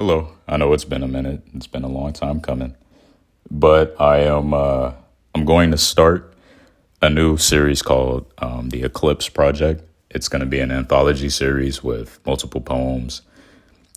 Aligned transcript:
Hello. 0.00 0.28
I 0.46 0.56
know 0.58 0.74
it's 0.74 0.84
been 0.84 1.02
a 1.02 1.08
minute. 1.08 1.42
It's 1.54 1.66
been 1.66 1.82
a 1.82 1.88
long 1.88 2.12
time 2.12 2.40
coming. 2.40 2.76
But 3.50 4.00
I 4.00 4.18
am 4.18 4.54
uh 4.54 4.92
I'm 5.34 5.44
going 5.44 5.72
to 5.72 5.76
start 5.76 6.34
a 7.02 7.10
new 7.10 7.36
series 7.36 7.82
called 7.82 8.32
um, 8.38 8.68
the 8.68 8.84
Eclipse 8.84 9.28
Project. 9.28 9.82
It's 10.08 10.28
going 10.28 10.38
to 10.38 10.46
be 10.46 10.60
an 10.60 10.70
anthology 10.70 11.28
series 11.28 11.82
with 11.82 12.20
multiple 12.24 12.60
poems 12.60 13.22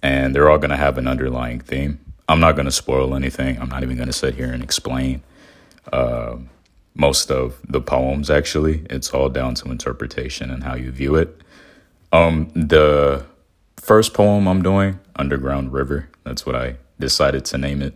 and 0.00 0.36
they're 0.36 0.48
all 0.48 0.58
going 0.58 0.70
to 0.70 0.76
have 0.76 0.98
an 0.98 1.08
underlying 1.08 1.58
theme. 1.58 1.98
I'm 2.28 2.38
not 2.38 2.52
going 2.52 2.66
to 2.66 2.78
spoil 2.84 3.12
anything. 3.16 3.60
I'm 3.60 3.68
not 3.68 3.82
even 3.82 3.96
going 3.96 4.06
to 4.06 4.12
sit 4.12 4.36
here 4.36 4.52
and 4.52 4.62
explain 4.62 5.22
uh, 5.92 6.36
most 6.94 7.32
of 7.32 7.58
the 7.68 7.80
poems 7.80 8.30
actually. 8.30 8.86
It's 8.88 9.10
all 9.10 9.30
down 9.30 9.56
to 9.56 9.72
interpretation 9.72 10.48
and 10.48 10.62
how 10.62 10.76
you 10.76 10.92
view 10.92 11.16
it. 11.16 11.42
Um 12.12 12.50
the 12.54 13.26
first 13.80 14.14
poem 14.14 14.46
I'm 14.46 14.62
doing, 14.62 14.98
Underground 15.16 15.72
River, 15.72 16.08
that's 16.24 16.44
what 16.44 16.54
I 16.54 16.76
decided 16.98 17.44
to 17.46 17.58
name 17.58 17.82
it, 17.82 17.94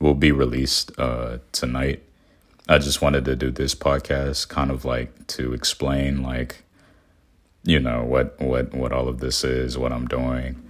will 0.00 0.14
be 0.14 0.32
released 0.32 0.92
uh, 0.98 1.38
tonight. 1.52 2.02
I 2.68 2.78
just 2.78 3.02
wanted 3.02 3.24
to 3.26 3.36
do 3.36 3.50
this 3.50 3.74
podcast 3.74 4.48
kind 4.48 4.70
of 4.70 4.84
like 4.84 5.26
to 5.28 5.52
explain 5.52 6.22
like 6.22 6.62
you 7.62 7.80
know 7.80 8.04
what 8.04 8.38
what 8.40 8.72
what 8.74 8.92
all 8.92 9.08
of 9.08 9.20
this 9.20 9.44
is, 9.44 9.76
what 9.76 9.92
I'm 9.92 10.06
doing. 10.06 10.62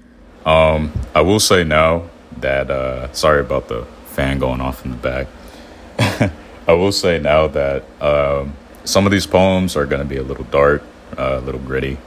Um 0.45 0.92
I 1.15 1.20
will 1.20 1.41
say 1.41 1.65
now 1.65 2.09
that 2.39 2.70
uh 2.70 3.12
sorry 3.12 3.41
about 3.41 3.69
the 3.69 3.84
fan 4.06 4.39
going 4.39 4.61
off 4.61 4.84
in 4.84 4.92
the 4.92 4.97
back. 4.97 5.29
I 6.67 6.73
will 6.73 6.92
say 6.92 7.19
now 7.19 7.47
that 7.48 7.84
um 8.01 8.56
some 8.84 9.06
of 9.06 9.12
these 9.12 9.27
poems 9.27 9.77
are 9.77 9.87
going 9.87 10.03
to 10.03 10.09
be 10.09 10.17
a 10.19 10.23
little 10.23 10.45
dark, 10.45 10.83
uh, 11.17 11.39
a 11.39 11.41
little 11.41 11.61
gritty. 11.61 11.98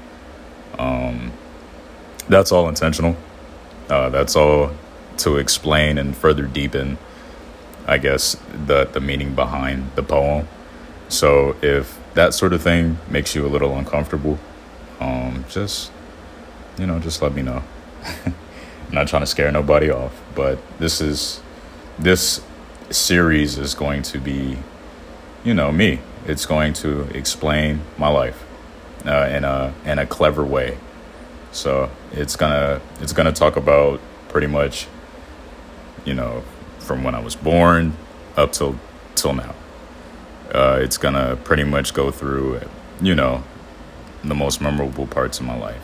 Um 0.77 1.31
that's 2.29 2.51
all 2.51 2.67
intentional. 2.67 3.15
Uh, 3.89 4.09
that's 4.09 4.35
all 4.35 4.71
to 5.17 5.37
explain 5.37 5.97
and 5.97 6.15
further 6.15 6.45
deepen, 6.45 6.97
I 7.85 7.97
guess, 7.97 8.37
the 8.65 8.85
the 8.85 8.99
meaning 8.99 9.33
behind 9.35 9.91
the 9.95 10.03
poem. 10.03 10.47
So 11.09 11.55
if 11.61 11.99
that 12.13 12.33
sort 12.33 12.53
of 12.53 12.61
thing 12.61 12.97
makes 13.09 13.33
you 13.35 13.45
a 13.45 13.49
little 13.49 13.77
uncomfortable, 13.77 14.37
um, 14.99 15.45
just 15.49 15.91
you 16.77 16.85
know, 16.85 16.99
just 16.99 17.21
let 17.21 17.33
me 17.33 17.41
know. 17.41 17.63
I'm 18.25 18.33
not 18.91 19.07
trying 19.07 19.21
to 19.23 19.27
scare 19.27 19.51
nobody 19.51 19.89
off, 19.89 20.21
but 20.35 20.59
this 20.79 21.01
is 21.01 21.41
this 21.97 22.41
series 22.89 23.57
is 23.57 23.73
going 23.73 24.01
to 24.01 24.19
be, 24.19 24.57
you 25.43 25.53
know, 25.53 25.71
me. 25.71 25.99
It's 26.25 26.45
going 26.45 26.73
to 26.73 27.01
explain 27.15 27.81
my 27.97 28.09
life 28.09 28.43
uh, 29.05 29.29
in 29.31 29.45
a 29.45 29.73
in 29.85 29.97
a 29.97 30.05
clever 30.05 30.43
way 30.43 30.77
so 31.57 31.89
it's 32.11 32.35
gonna 32.35 32.79
it's 33.01 33.13
gonna 33.13 33.33
talk 33.33 33.55
about 33.55 33.99
pretty 34.29 34.47
much, 34.47 34.87
you 36.05 36.13
know, 36.13 36.43
from 36.79 37.03
when 37.03 37.15
I 37.15 37.19
was 37.19 37.35
born 37.35 37.93
up 38.37 38.51
till 38.53 38.79
till 39.15 39.33
now. 39.33 39.55
Uh, 40.53 40.79
it's 40.81 40.97
gonna 40.97 41.35
pretty 41.43 41.63
much 41.63 41.93
go 41.93 42.11
through, 42.11 42.61
you 43.01 43.15
know, 43.15 43.43
the 44.23 44.35
most 44.35 44.61
memorable 44.61 45.07
parts 45.07 45.39
of 45.39 45.45
my 45.45 45.57
life. 45.57 45.81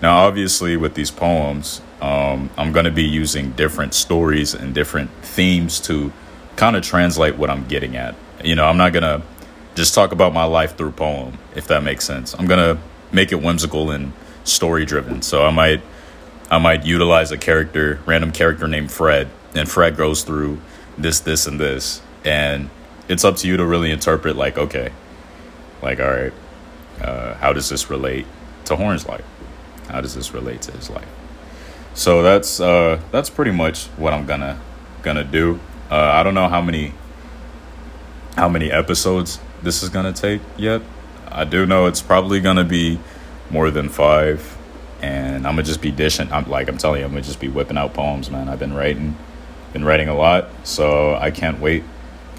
Now, 0.00 0.26
obviously, 0.26 0.76
with 0.76 0.94
these 0.94 1.10
poems, 1.10 1.82
um, 2.00 2.50
I'm 2.56 2.72
gonna 2.72 2.90
be 2.90 3.04
using 3.04 3.52
different 3.52 3.94
stories 3.94 4.54
and 4.54 4.74
different 4.74 5.10
themes 5.22 5.78
to 5.80 6.12
kind 6.56 6.74
of 6.74 6.82
translate 6.82 7.36
what 7.36 7.50
I'm 7.50 7.66
getting 7.66 7.96
at. 7.96 8.14
You 8.42 8.54
know, 8.54 8.64
I'm 8.64 8.78
not 8.78 8.92
gonna 8.92 9.22
just 9.74 9.94
talk 9.94 10.12
about 10.12 10.32
my 10.32 10.44
life 10.44 10.76
through 10.76 10.92
poem, 10.92 11.38
if 11.54 11.68
that 11.68 11.84
makes 11.84 12.04
sense. 12.04 12.34
I'm 12.34 12.46
gonna 12.46 12.78
make 13.12 13.30
it 13.30 13.40
whimsical 13.42 13.90
and 13.90 14.12
story 14.44 14.84
driven. 14.84 15.22
So 15.22 15.44
I 15.44 15.50
might 15.50 15.82
I 16.50 16.58
might 16.58 16.84
utilize 16.84 17.32
a 17.32 17.38
character, 17.38 18.00
random 18.04 18.30
character 18.30 18.68
named 18.68 18.92
Fred, 18.92 19.30
and 19.54 19.68
Fred 19.68 19.96
goes 19.96 20.22
through 20.22 20.60
this, 20.98 21.20
this, 21.20 21.46
and 21.46 21.58
this, 21.58 22.02
and 22.26 22.68
it's 23.08 23.24
up 23.24 23.36
to 23.36 23.48
you 23.48 23.56
to 23.56 23.64
really 23.64 23.90
interpret. 23.90 24.36
Like, 24.36 24.58
okay, 24.58 24.92
like, 25.80 25.98
all 25.98 26.10
right, 26.10 26.32
uh, 27.00 27.34
how 27.34 27.54
does 27.54 27.70
this 27.70 27.88
relate 27.88 28.26
to 28.66 28.76
Horn's 28.76 29.06
life? 29.06 29.24
How 29.88 30.02
does 30.02 30.14
this 30.14 30.34
relate 30.34 30.60
to 30.62 30.72
his 30.72 30.90
life? 30.90 31.08
So 31.94 32.22
that's 32.22 32.60
uh, 32.60 33.00
that's 33.10 33.30
pretty 33.30 33.50
much 33.50 33.86
what 33.96 34.12
I'm 34.12 34.26
gonna 34.26 34.60
gonna 35.02 35.24
do. 35.24 35.58
Uh, 35.90 35.96
I 35.96 36.22
don't 36.22 36.34
know 36.34 36.48
how 36.48 36.60
many 36.62 36.92
how 38.36 38.48
many 38.48 38.70
episodes 38.70 39.40
this 39.62 39.82
is 39.82 39.88
gonna 39.88 40.12
take 40.12 40.40
yet. 40.56 40.82
I 41.28 41.44
do 41.44 41.66
know 41.66 41.86
it's 41.86 42.02
probably 42.02 42.40
gonna 42.40 42.64
be 42.64 42.98
more 43.52 43.70
than 43.70 43.88
five. 43.88 44.58
And 45.00 45.46
I'm 45.46 45.54
gonna 45.54 45.64
just 45.64 45.82
be 45.82 45.90
dishing. 45.90 46.32
I'm 46.32 46.48
like 46.48 46.68
I'm 46.68 46.78
telling 46.78 47.00
you, 47.00 47.06
I'm 47.06 47.12
gonna 47.12 47.22
just 47.22 47.40
be 47.40 47.48
whipping 47.48 47.76
out 47.76 47.92
poems, 47.94 48.30
man. 48.30 48.48
I've 48.48 48.58
been 48.58 48.72
writing, 48.72 49.16
been 49.72 49.84
writing 49.84 50.08
a 50.08 50.14
lot, 50.14 50.48
so 50.64 51.14
I 51.14 51.30
can't 51.30 51.60
wait 51.60 51.84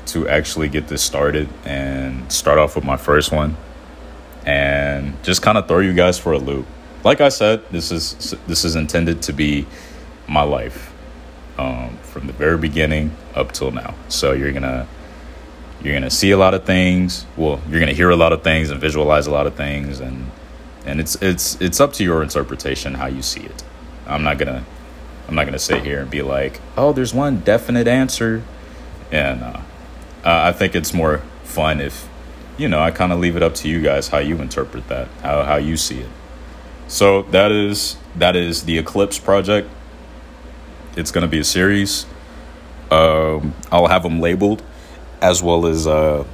to 0.07 0.27
actually 0.27 0.69
get 0.69 0.87
this 0.87 1.01
started 1.01 1.49
and 1.65 2.31
start 2.31 2.57
off 2.57 2.75
with 2.75 2.85
my 2.85 2.97
first 2.97 3.31
one, 3.31 3.57
and 4.45 5.21
just 5.23 5.41
kind 5.41 5.57
of 5.57 5.67
throw 5.67 5.79
you 5.79 5.93
guys 5.93 6.17
for 6.17 6.31
a 6.31 6.37
loop. 6.37 6.65
Like 7.03 7.19
I 7.19 7.29
said, 7.29 7.69
this 7.69 7.91
is 7.91 8.35
this 8.47 8.63
is 8.63 8.77
intended 8.77 9.21
to 9.23 9.33
be 9.33 9.65
my 10.27 10.43
life 10.43 10.93
um, 11.57 11.97
from 11.97 12.27
the 12.27 12.33
very 12.33 12.57
beginning 12.57 13.15
up 13.35 13.51
till 13.51 13.71
now. 13.71 13.93
So 14.07 14.31
you're 14.31 14.53
gonna 14.53 14.87
you're 15.81 15.93
gonna 15.93 16.09
see 16.09 16.31
a 16.31 16.37
lot 16.37 16.53
of 16.53 16.63
things. 16.63 17.25
Well, 17.35 17.59
you're 17.69 17.81
gonna 17.81 17.91
hear 17.91 18.09
a 18.09 18.15
lot 18.15 18.31
of 18.31 18.41
things 18.41 18.69
and 18.69 18.79
visualize 18.79 19.27
a 19.27 19.31
lot 19.31 19.47
of 19.47 19.55
things 19.55 19.99
and 19.99 20.31
and 20.85 20.99
it's 20.99 21.15
it's 21.21 21.59
it's 21.61 21.79
up 21.79 21.93
to 21.93 22.03
your 22.03 22.21
interpretation 22.23 22.95
how 22.95 23.07
you 23.07 23.21
see 23.21 23.41
it. 23.41 23.63
I'm 24.05 24.23
not 24.23 24.37
gonna 24.37 24.65
I'm 25.27 25.35
not 25.35 25.45
gonna 25.45 25.59
sit 25.59 25.83
here 25.83 26.01
and 26.01 26.09
be 26.09 26.21
like, 26.21 26.59
oh, 26.77 26.93
there's 26.93 27.13
one 27.13 27.39
definite 27.39 27.87
answer, 27.87 28.43
and 29.11 29.41
uh, 29.41 29.61
I 30.23 30.51
think 30.51 30.75
it's 30.75 30.93
more 30.93 31.19
fun 31.43 31.79
if 31.79 32.09
you 32.57 32.67
know 32.67 32.79
I 32.79 32.91
kind 32.91 33.11
of 33.13 33.19
leave 33.19 33.35
it 33.35 33.43
up 33.43 33.55
to 33.55 33.69
you 33.69 33.81
guys 33.81 34.09
how 34.09 34.19
you 34.19 34.37
interpret 34.37 34.87
that, 34.89 35.07
how 35.21 35.43
how 35.43 35.55
you 35.55 35.77
see 35.77 35.99
it. 35.99 36.09
So 36.87 37.23
that 37.23 37.51
is 37.51 37.97
that 38.15 38.35
is 38.35 38.63
the 38.63 38.77
Eclipse 38.77 39.19
project. 39.19 39.69
It's 40.95 41.11
gonna 41.11 41.27
be 41.27 41.39
a 41.39 41.45
series. 41.45 42.05
Um, 42.91 43.55
I'll 43.71 43.87
have 43.87 44.03
them 44.03 44.19
labeled 44.19 44.61
as 45.21 45.41
well 45.41 45.65
as 45.65 45.87
uh, 45.87 46.25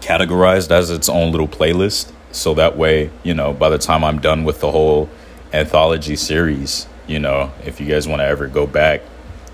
categorized 0.00 0.70
as 0.70 0.90
its 0.90 1.08
own 1.08 1.32
little 1.32 1.48
playlist 1.48 2.12
so 2.34 2.54
that 2.54 2.76
way, 2.76 3.10
you 3.22 3.32
know, 3.32 3.52
by 3.52 3.68
the 3.68 3.78
time 3.78 4.02
I'm 4.04 4.18
done 4.18 4.44
with 4.44 4.60
the 4.60 4.70
whole 4.70 5.08
anthology 5.52 6.16
series, 6.16 6.86
you 7.06 7.18
know, 7.18 7.52
if 7.64 7.80
you 7.80 7.86
guys 7.86 8.08
want 8.08 8.20
to 8.20 8.26
ever 8.26 8.48
go 8.48 8.66
back 8.66 9.02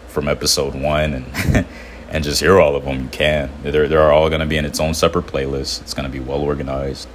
from 0.08 0.28
episode 0.28 0.74
one 0.74 1.14
and 1.14 1.66
and 2.08 2.24
just 2.24 2.41
hear 2.41 2.58
all 2.58 2.74
of 2.74 2.84
them, 2.84 3.02
you 3.02 3.08
can. 3.08 3.50
They're 3.62 3.86
they're 3.86 4.10
all 4.10 4.28
going 4.28 4.41
to 4.41 4.46
be 4.46 4.56
in 4.56 4.64
its 4.64 4.80
own 4.80 4.94
separate 4.94 5.26
playlist. 5.26 5.82
It's 5.82 5.94
going 5.94 6.10
to 6.10 6.12
be 6.12 6.20
well 6.20 6.41
organized, 6.41 7.06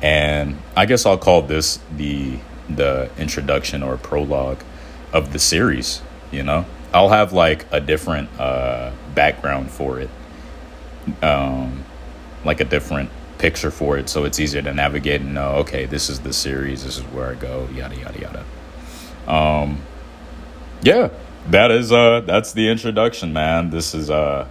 and 0.00 0.58
I 0.74 0.86
guess 0.86 1.04
I'll 1.04 1.18
call 1.18 1.42
this 1.42 1.78
the 1.96 2.38
the 2.68 3.10
introduction 3.18 3.82
or 3.82 3.96
prologue 3.98 4.62
of 5.12 5.32
the 5.32 5.38
series. 5.38 6.00
You 6.32 6.42
know, 6.42 6.64
I'll 6.94 7.10
have 7.10 7.32
like 7.32 7.66
a 7.70 7.80
different 7.80 8.30
uh, 8.40 8.92
background 9.14 9.70
for 9.70 10.00
it, 10.00 10.10
um, 11.22 11.84
like 12.44 12.60
a 12.60 12.64
different 12.64 13.10
picture 13.40 13.70
for 13.70 13.96
it 13.96 14.06
so 14.06 14.26
it's 14.26 14.38
easier 14.38 14.60
to 14.60 14.74
navigate 14.74 15.22
and 15.22 15.32
know 15.32 15.52
okay 15.52 15.86
this 15.86 16.10
is 16.10 16.20
the 16.20 16.32
series 16.32 16.84
this 16.84 16.98
is 16.98 17.04
where 17.04 17.30
i 17.30 17.34
go 17.34 17.66
yada 17.74 17.96
yada 17.96 18.20
yada. 18.20 18.44
Um 19.26 19.80
yeah 20.82 21.08
that 21.48 21.70
is 21.70 21.90
uh 21.90 22.20
that's 22.20 22.52
the 22.52 22.68
introduction 22.68 23.32
man. 23.32 23.70
This 23.70 23.94
is 23.94 24.10
uh 24.10 24.46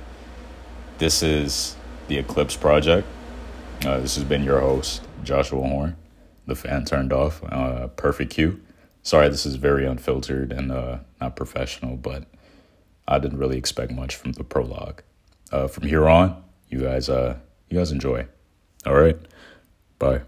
this 0.98 1.22
is 1.22 1.76
the 2.08 2.18
eclipse 2.18 2.56
project. 2.56 3.08
Uh, 3.86 4.00
this 4.00 4.16
has 4.16 4.24
been 4.24 4.44
your 4.44 4.60
host 4.60 5.04
joshua 5.24 5.62
horn 5.68 5.96
the 6.48 6.56
fan 6.56 6.84
turned 6.84 7.14
off 7.14 7.44
uh 7.44 7.88
perfect 7.90 8.32
cue 8.32 8.60
sorry 9.04 9.30
this 9.30 9.46
is 9.46 9.56
very 9.56 9.86
unfiltered 9.86 10.52
and 10.52 10.72
uh 10.72 10.98
not 11.22 11.36
professional 11.36 11.96
but 11.96 12.26
i 13.08 13.20
didn't 13.20 13.38
really 13.38 13.58
expect 13.58 13.92
much 13.92 14.16
from 14.16 14.32
the 14.32 14.44
prologue. 14.44 15.04
Uh 15.52 15.68
from 15.68 15.88
here 15.88 16.10
on 16.10 16.44
you 16.70 16.80
guys 16.80 17.08
uh 17.08 17.38
you 17.70 17.78
guys 17.78 17.92
enjoy 17.92 18.26
all 18.86 18.94
right. 18.94 19.18
Bye. 20.00 20.22